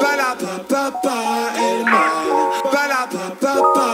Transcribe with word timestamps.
Ba-da-ba-ba-ba 0.00 1.16
in 1.66 1.78
me 1.90 2.04
Ba-da-ba-ba-ba 2.72 3.86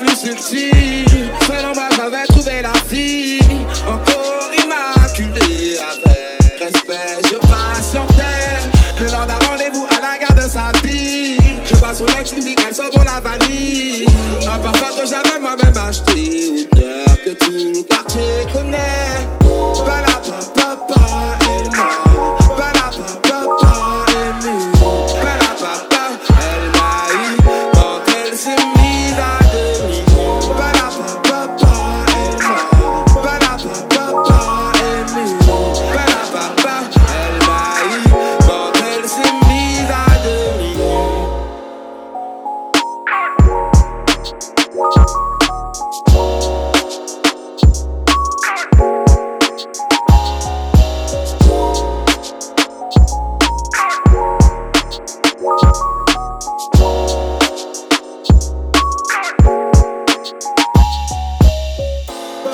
plus. 0.00 0.16
Seul 1.46 1.66
en 1.66 1.72
bas, 1.72 1.88
j'avais 1.96 2.24
trouvé 2.28 2.62
la 2.62 2.72
fille. 2.88 3.40
Encore 3.86 4.50
immaculée 4.52 5.78
avec 5.78 6.58
respect, 6.58 7.20
je 7.30 7.36
patientais. 7.36 8.24
Le 9.00 9.06
lors 9.06 9.26
d'un 9.26 9.38
rendez-vous 9.48 9.86
à 9.90 10.00
la 10.00 10.18
gare 10.18 10.34
de 10.34 10.48
sa 10.48 10.72
vie. 10.82 11.38
Je 11.64 11.74
vois 11.76 11.94
son 11.94 12.06
ex, 12.06 12.30
je 12.30 12.36
me 12.36 12.40
dis 12.42 12.54
qu'elle 12.54 12.74
bon 12.74 13.02
la 13.04 13.20
vanille. 13.20 14.06
Un 14.42 14.58
parfum 14.58 15.00
que 15.00 15.08
j'avais 15.08 15.38
moi-même 15.40 15.76
acheté. 15.76 16.19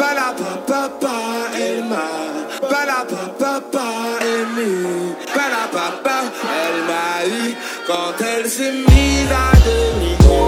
Bala 0.07 0.33
papa, 0.69 1.17
elle 1.61 1.83
m'a. 1.83 2.07
Bala 2.71 3.05
papa, 3.41 3.87
aimé. 4.23 5.17
Bala 5.35 5.67
papa, 5.73 6.19
elle 6.63 6.81
m'a 6.89 7.27
eu 7.27 7.57
quand 7.89 8.25
elle 8.25 8.49
s'est 8.49 8.71
mise 8.71 9.33
à 9.33 9.51
demi. 9.67 10.46